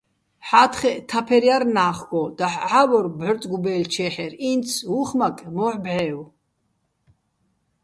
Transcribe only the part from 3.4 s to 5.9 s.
გუბა́́ჲლ'ჩეჰ̦ერ, ინც უ̂ხ მაკე̆, მო́ჰ̦